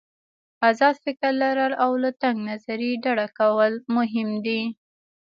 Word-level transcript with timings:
آزاد 0.69 0.95
فکر 1.03 1.29
لرل 1.41 1.73
او 1.83 1.91
له 2.03 2.11
تنګ 2.21 2.37
نظري 2.49 2.91
ډډه 3.03 3.27
کول 3.39 3.71
مهم 3.95 4.29
دي. 4.45 4.61